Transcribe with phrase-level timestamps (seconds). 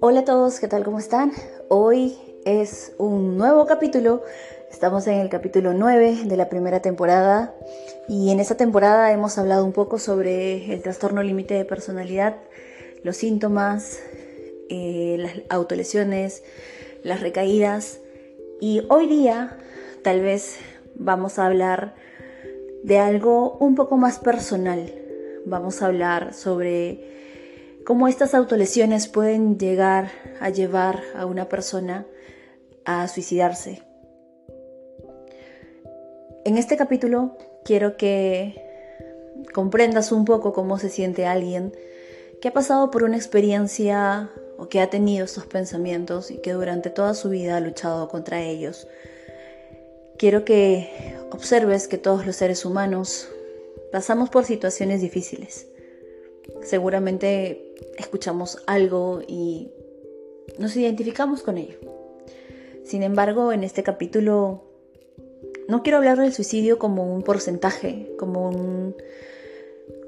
[0.00, 0.82] Hola a todos, ¿qué tal?
[0.84, 1.32] ¿Cómo están?
[1.68, 4.24] Hoy es un nuevo capítulo.
[4.72, 7.54] Estamos en el capítulo 9 de la primera temporada
[8.08, 12.38] y en esta temporada hemos hablado un poco sobre el trastorno límite de personalidad,
[13.04, 14.00] los síntomas,
[14.68, 16.42] eh, las autolesiones,
[17.04, 18.00] las recaídas
[18.60, 19.56] y hoy día
[20.02, 20.56] tal vez
[20.96, 22.07] vamos a hablar
[22.88, 24.90] de algo un poco más personal.
[25.44, 30.10] Vamos a hablar sobre cómo estas autolesiones pueden llegar
[30.40, 32.06] a llevar a una persona
[32.86, 33.82] a suicidarse.
[36.46, 38.54] En este capítulo quiero que
[39.52, 41.76] comprendas un poco cómo se siente alguien
[42.40, 46.88] que ha pasado por una experiencia o que ha tenido estos pensamientos y que durante
[46.88, 48.88] toda su vida ha luchado contra ellos.
[50.18, 53.28] Quiero que observes que todos los seres humanos
[53.92, 55.68] pasamos por situaciones difíciles
[56.62, 59.70] seguramente escuchamos algo y
[60.58, 61.78] nos identificamos con ello.
[62.84, 64.64] Sin embargo, en este capítulo
[65.68, 68.96] no quiero hablar del suicidio como un porcentaje, como un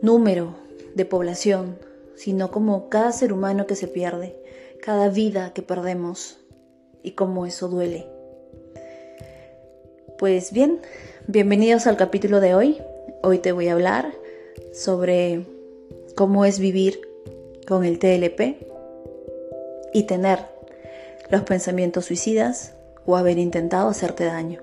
[0.00, 0.54] número
[0.94, 1.78] de población,
[2.14, 4.36] sino como cada ser humano que se pierde,
[4.82, 6.38] cada vida que perdemos
[7.02, 8.19] y cómo eso duele.
[10.20, 10.82] Pues bien,
[11.28, 12.76] bienvenidos al capítulo de hoy.
[13.22, 14.12] Hoy te voy a hablar
[14.74, 15.46] sobre
[16.14, 17.00] cómo es vivir
[17.66, 18.58] con el TLP
[19.94, 20.40] y tener
[21.30, 22.74] los pensamientos suicidas
[23.06, 24.60] o haber intentado hacerte daño.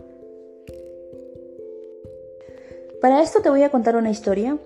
[3.02, 4.60] Para esto te voy a contar una historia,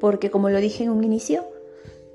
[0.00, 1.44] porque como lo dije en un inicio,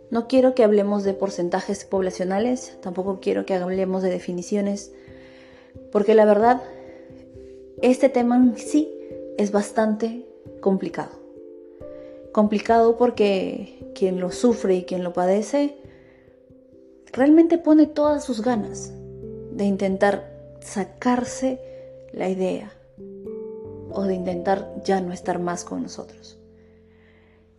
[0.09, 4.91] no quiero que hablemos de porcentajes poblacionales, tampoco quiero que hablemos de definiciones,
[5.89, 6.61] porque la verdad,
[7.81, 8.91] este tema en sí
[9.37, 10.25] es bastante
[10.61, 11.27] complicado
[12.37, 15.75] complicado porque quien lo sufre y quien lo padece
[17.11, 18.93] realmente pone todas sus ganas
[19.51, 21.59] de intentar sacarse
[22.13, 22.71] la idea
[23.91, 26.37] o de intentar ya no estar más con nosotros.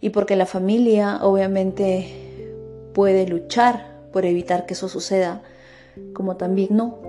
[0.01, 2.53] Y porque la familia obviamente
[2.95, 5.43] puede luchar por evitar que eso suceda,
[6.13, 7.01] como también no,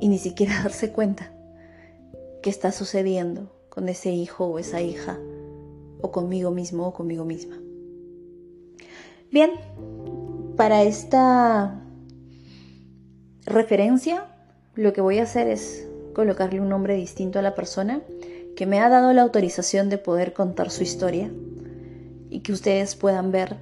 [0.00, 1.32] y ni siquiera darse cuenta
[2.42, 5.18] que está sucediendo con ese hijo o esa hija
[6.00, 7.58] o conmigo mismo o conmigo misma.
[9.30, 9.50] Bien,
[10.56, 11.80] para esta
[13.46, 14.26] referencia
[14.74, 18.02] lo que voy a hacer es colocarle un nombre distinto a la persona
[18.56, 21.30] que me ha dado la autorización de poder contar su historia
[22.28, 23.56] y que ustedes puedan ver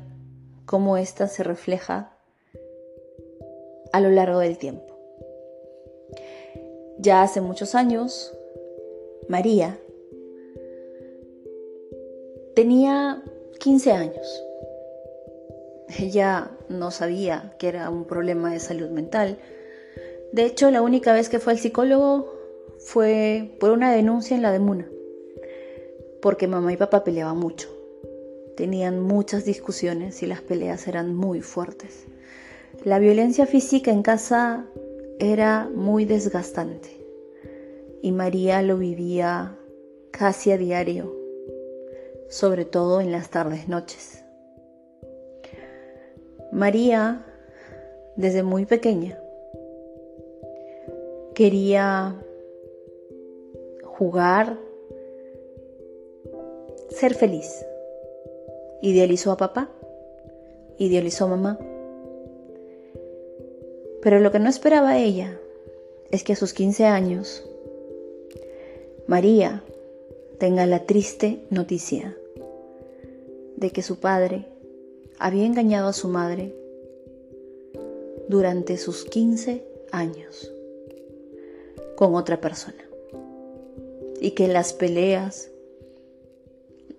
[0.65, 2.13] cómo ésta se refleja
[3.93, 4.99] a lo largo del tiempo.
[6.99, 8.35] Ya hace muchos años,
[9.29, 9.79] María
[12.55, 13.23] Tenía
[13.61, 14.45] 15 años.
[15.99, 19.39] Ella no sabía que era un problema de salud mental.
[20.33, 22.33] De hecho, la única vez que fue al psicólogo
[22.79, 24.89] fue por una denuncia en la de Muna,
[26.23, 27.69] porque mamá y papá peleaban mucho.
[28.57, 32.07] Tenían muchas discusiones y las peleas eran muy fuertes.
[32.83, 34.67] La violencia física en casa
[35.21, 36.98] era muy desgastante
[38.03, 39.57] y María lo vivía
[40.11, 41.19] casi a diario
[42.29, 44.23] sobre todo en las tardes noches.
[46.53, 47.25] María,
[48.17, 49.19] desde muy pequeña,
[51.35, 52.17] quería
[53.83, 54.59] jugar,
[56.91, 57.65] ser feliz.
[58.81, 59.71] Idealizó a papá,
[60.79, 61.59] idealizó a mamá.
[64.01, 65.39] Pero lo que no esperaba ella
[66.11, 67.45] es que a sus 15 años,
[69.09, 69.65] María
[70.39, 72.15] tenga la triste noticia
[73.57, 74.45] de que su padre
[75.19, 76.55] había engañado a su madre
[78.29, 80.53] durante sus 15 años
[81.97, 82.85] con otra persona
[84.21, 85.51] y que las peleas,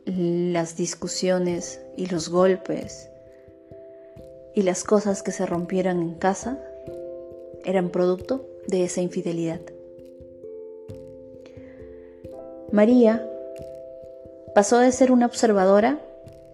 [0.05, 3.07] las discusiones y los golpes
[4.55, 6.59] y las cosas que se rompieran en casa
[7.65, 9.61] eran producto de esa infidelidad.
[12.71, 13.27] María
[14.53, 15.99] pasó de ser una observadora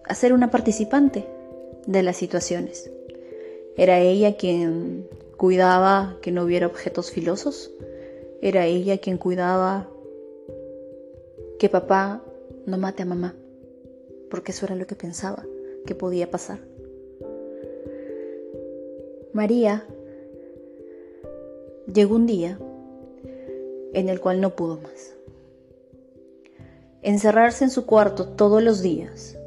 [0.04, 1.26] a ser una participante
[1.86, 2.90] de las situaciones.
[3.76, 7.70] Era ella quien cuidaba que no hubiera objetos filosos.
[8.40, 9.88] Era ella quien cuidaba
[11.58, 12.22] que papá
[12.64, 13.34] no mate a mamá,
[14.30, 15.44] porque eso era lo que pensaba
[15.84, 16.58] que podía pasar.
[19.32, 19.84] María
[21.92, 22.58] llegó un día
[23.92, 25.15] en el cual no pudo más.
[27.06, 29.38] Encerrarse en su cuarto todos los días,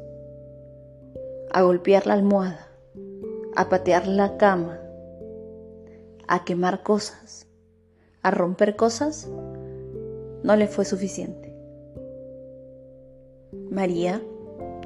[1.52, 2.68] a golpear la almohada,
[3.54, 4.80] a patear la cama,
[6.26, 7.46] a quemar cosas,
[8.22, 9.28] a romper cosas,
[10.42, 11.54] no le fue suficiente.
[13.70, 14.22] María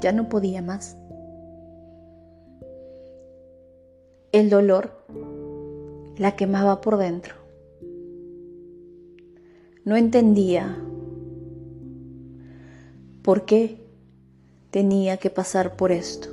[0.00, 0.96] ya no podía más.
[4.32, 4.90] El dolor
[6.16, 7.36] la quemaba por dentro.
[9.84, 10.76] No entendía
[13.24, 13.78] por qué
[14.70, 16.28] tenía que pasar por esto.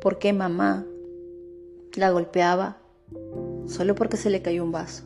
[0.00, 0.86] ¿Por qué mamá
[1.96, 2.78] la golpeaba
[3.66, 5.02] solo porque se le cayó un vaso?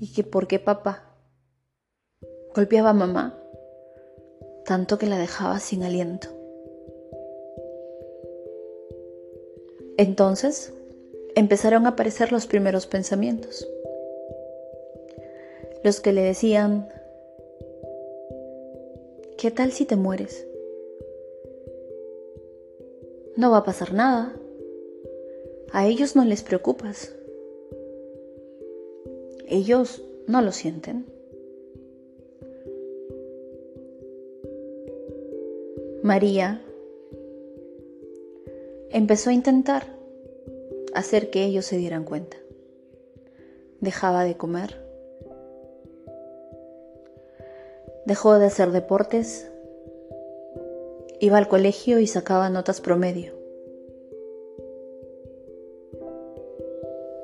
[0.00, 1.14] ¿Y que por qué papá
[2.56, 3.38] golpeaba a mamá
[4.64, 6.28] tanto que la dejaba sin aliento?
[9.96, 10.72] Entonces
[11.36, 13.68] empezaron a aparecer los primeros pensamientos.
[15.84, 16.88] Los que le decían,
[19.42, 20.46] ¿qué tal si te mueres?
[23.34, 24.32] No va a pasar nada.
[25.72, 27.12] A ellos no les preocupas.
[29.48, 31.06] Ellos no lo sienten.
[36.04, 36.62] María
[38.90, 39.88] empezó a intentar
[40.94, 42.36] hacer que ellos se dieran cuenta.
[43.80, 44.91] Dejaba de comer.
[48.12, 49.50] Dejó de hacer deportes.
[51.18, 53.32] Iba al colegio y sacaba notas promedio.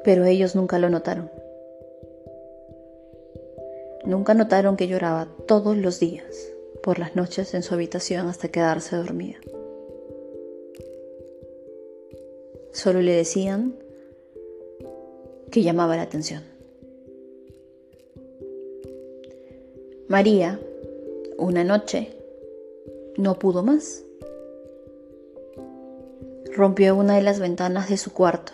[0.02, 1.31] Pero ellos nunca lo notaron.
[4.06, 6.25] Nunca notaron que lloraba todos los días,
[6.82, 9.37] por las noches en su habitación hasta quedarse dormida.
[12.73, 13.75] Solo le decían
[15.52, 16.44] que llamaba la atención.
[20.08, 20.58] María,
[21.38, 22.08] una noche,
[23.17, 24.02] no pudo más.
[26.52, 28.52] Rompió una de las ventanas de su cuarto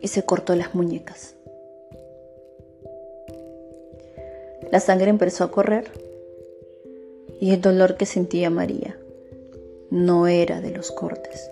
[0.00, 1.36] y se cortó las muñecas.
[4.72, 5.84] La sangre empezó a correr
[7.40, 8.98] y el dolor que sentía María
[9.90, 11.48] no era de los cortes.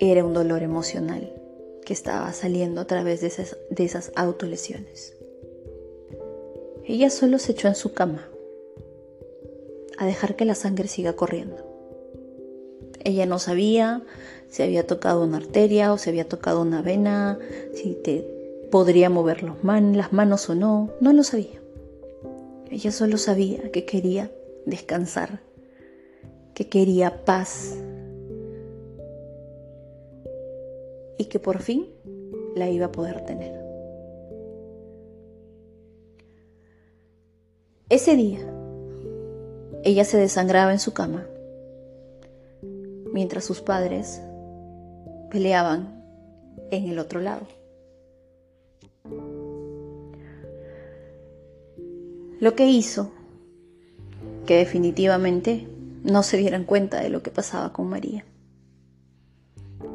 [0.00, 1.32] Era un dolor emocional
[1.86, 5.16] que estaba saliendo a través de esas, de esas autolesiones.
[6.84, 8.28] Ella solo se echó en su cama
[9.96, 11.64] a dejar que la sangre siga corriendo.
[13.04, 14.02] Ella no sabía
[14.48, 17.38] si había tocado una arteria o si había tocado una vena,
[17.72, 18.26] si te
[18.70, 21.62] podría mover las manos o no, no lo sabía.
[22.68, 24.32] Ella solo sabía que quería
[24.66, 25.40] descansar,
[26.52, 27.76] que quería paz
[31.18, 31.86] y que por fin
[32.54, 33.54] la iba a poder tener.
[37.88, 38.40] Ese día,
[39.84, 41.26] ella se desangraba en su cama,
[43.12, 44.20] mientras sus padres
[45.30, 46.04] peleaban
[46.70, 47.46] en el otro lado.
[52.40, 53.12] Lo que hizo
[54.46, 55.68] que definitivamente
[56.02, 58.24] no se dieran cuenta de lo que pasaba con María.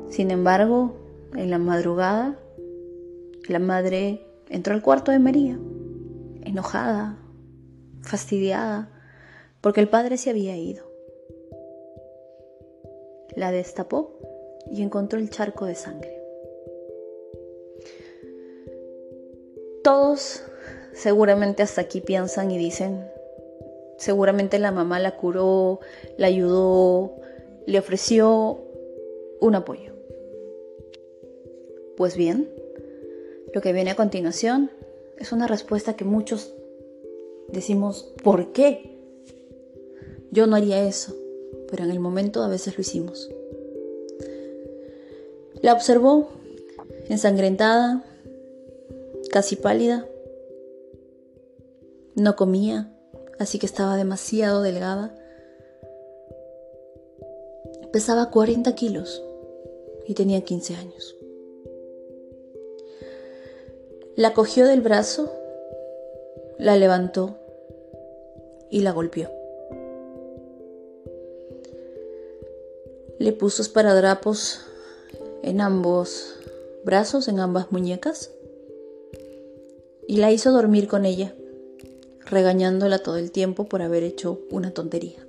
[0.09, 0.95] Sin embargo,
[1.35, 2.39] en la madrugada,
[3.47, 5.59] la madre entró al cuarto de María,
[6.43, 7.17] enojada,
[8.01, 8.89] fastidiada,
[9.61, 10.85] porque el padre se había ido.
[13.35, 14.19] La destapó
[14.69, 16.21] y encontró el charco de sangre.
[19.83, 20.43] Todos
[20.93, 23.09] seguramente hasta aquí piensan y dicen,
[24.01, 25.79] Seguramente la mamá la curó,
[26.17, 27.17] la ayudó,
[27.67, 28.59] le ofreció
[29.39, 29.90] un apoyo.
[32.01, 32.49] Pues bien,
[33.53, 34.71] lo que viene a continuación
[35.19, 36.51] es una respuesta que muchos
[37.49, 38.97] decimos, ¿por qué?
[40.31, 41.15] Yo no haría eso,
[41.69, 43.29] pero en el momento a veces lo hicimos.
[45.61, 46.29] La observó,
[47.07, 48.03] ensangrentada,
[49.29, 50.07] casi pálida.
[52.15, 52.91] No comía,
[53.37, 55.15] así que estaba demasiado delgada.
[57.93, 59.21] Pesaba 40 kilos
[60.07, 61.15] y tenía 15 años.
[64.17, 65.31] La cogió del brazo,
[66.57, 67.37] la levantó
[68.69, 69.29] y la golpeó.
[73.19, 74.59] Le puso esparadrapos
[75.43, 76.35] en ambos
[76.83, 78.31] brazos, en ambas muñecas,
[80.07, 81.33] y la hizo dormir con ella
[82.25, 85.25] regañándola todo el tiempo por haber hecho una tontería.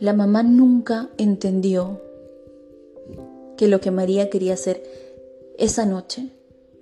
[0.00, 2.00] La mamá nunca entendió
[3.56, 4.82] que lo que María quería hacer
[5.56, 6.30] esa noche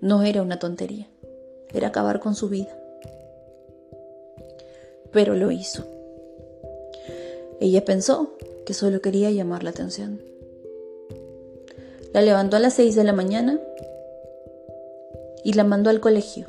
[0.00, 1.08] no era una tontería,
[1.72, 2.76] era acabar con su vida.
[5.12, 5.84] Pero lo hizo.
[7.60, 8.32] Ella pensó
[8.64, 10.20] que solo quería llamar la atención.
[12.14, 13.60] La levantó a las 6 de la mañana
[15.44, 16.46] y la mandó al colegio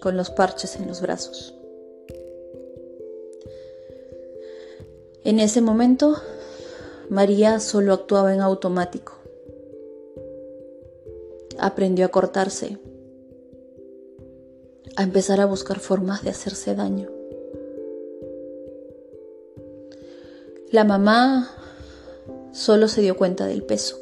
[0.00, 1.54] con los parches en los brazos.
[5.24, 6.16] En ese momento,
[7.08, 9.15] María solo actuaba en automático.
[11.58, 12.78] Aprendió a cortarse,
[14.96, 17.10] a empezar a buscar formas de hacerse daño.
[20.70, 21.50] La mamá
[22.52, 23.96] solo se dio cuenta del peso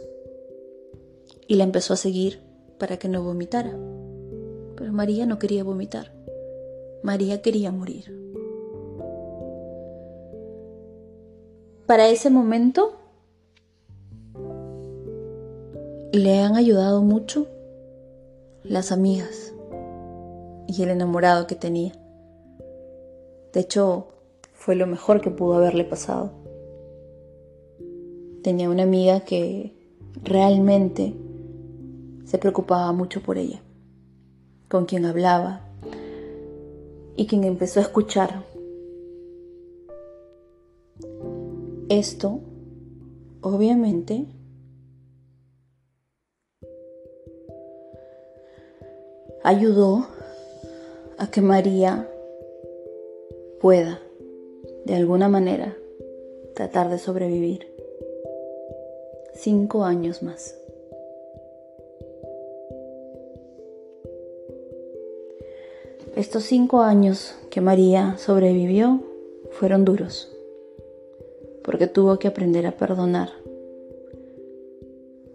[1.47, 2.41] y la empezó a seguir
[2.79, 3.77] para que no vomitara.
[4.77, 6.13] Pero María no quería vomitar.
[7.03, 8.25] María quería morir.
[11.87, 12.95] Para ese momento
[16.19, 17.49] le han ayudado mucho
[18.63, 19.53] las amigas
[20.69, 21.93] y el enamorado que tenía.
[23.53, 24.09] De hecho,
[24.53, 26.31] fue lo mejor que pudo haberle pasado.
[28.43, 29.75] Tenía una amiga que
[30.23, 31.15] realmente
[32.25, 33.61] se preocupaba mucho por ella,
[34.69, 35.63] con quien hablaba
[37.17, 38.45] y quien empezó a escuchar.
[41.89, 42.41] Esto,
[43.41, 44.27] obviamente,
[49.45, 50.07] ayudó
[51.19, 52.09] a que María
[53.61, 54.01] pueda,
[54.87, 55.77] de alguna manera,
[56.55, 57.71] tratar de sobrevivir.
[59.35, 60.57] Cinco años más.
[66.17, 69.03] Estos cinco años que María sobrevivió
[69.51, 70.33] fueron duros,
[71.63, 73.29] porque tuvo que aprender a perdonar,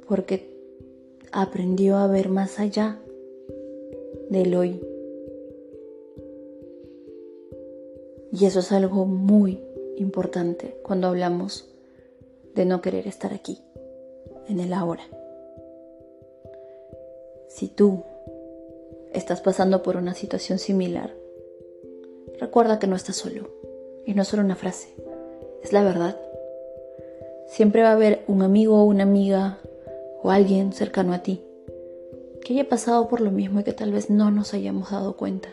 [0.08, 0.50] porque
[1.32, 2.98] aprendió a ver más allá
[4.29, 4.79] del hoy.
[8.31, 9.59] Y eso es algo muy
[9.98, 11.67] importante cuando hablamos
[12.53, 13.59] de no querer estar aquí,
[14.48, 15.03] en el ahora.
[17.48, 18.03] Si tú
[19.12, 21.13] estás pasando por una situación similar,
[22.39, 23.50] recuerda que no estás solo.
[24.05, 24.89] Y no es solo una frase,
[25.62, 26.17] es la verdad.
[27.48, 29.59] Siempre va a haber un amigo o una amiga
[30.24, 31.43] o alguien cercano a ti
[32.43, 35.50] que haya pasado por lo mismo y que tal vez no nos hayamos dado cuenta.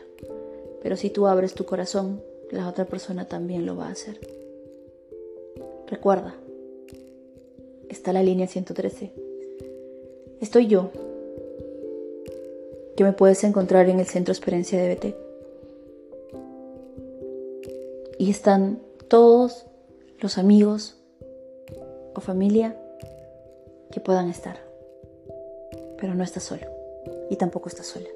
[0.83, 4.21] Pero si tú abres tu corazón, la otra persona también lo va a hacer.
[5.89, 6.35] Recuerda,
[7.89, 9.13] está la línea 113.
[10.41, 10.91] Estoy yo,
[12.97, 15.17] que me puedes encontrar en el Centro Experiencia de BT.
[18.19, 19.67] Y están todos
[20.21, 20.97] los amigos
[22.15, 22.77] o familia
[23.91, 24.59] que puedan estar.
[25.99, 26.76] Pero no estás solo
[27.31, 28.09] y tampoco estás sola.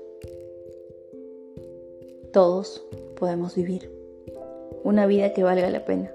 [2.33, 2.85] Todos
[3.17, 3.91] podemos vivir
[4.85, 6.15] una vida que valga la pena.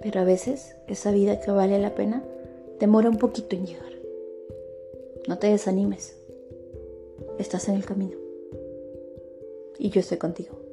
[0.00, 2.24] Pero a veces esa vida que vale la pena
[2.78, 3.92] demora un poquito en llegar.
[5.26, 6.16] No te desanimes
[7.38, 8.16] estás en el camino.
[9.78, 10.65] Y yo estoy contigo.